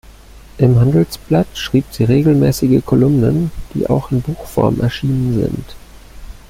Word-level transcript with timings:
Im 0.57 0.79
Handelsblatt 0.79 1.55
schrieb 1.55 1.85
sie 1.91 2.05
regelmäßige 2.05 2.83
Kolumnen, 2.83 3.51
die 3.75 3.87
auch 3.87 4.09
in 4.11 4.23
Buchform 4.23 4.79
erschienen 4.81 5.39
sind. 5.39 5.75